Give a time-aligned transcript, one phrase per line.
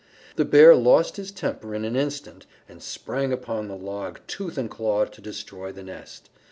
[0.35, 4.67] The Bear lost his temper in an instant, and sprang upon the log tooth and
[4.67, 6.31] claw, to destroy the nest.